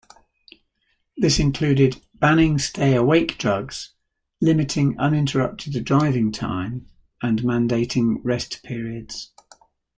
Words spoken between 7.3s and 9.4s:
mandating rest periods.